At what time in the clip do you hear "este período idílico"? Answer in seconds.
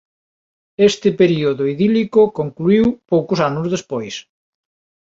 0.89-2.21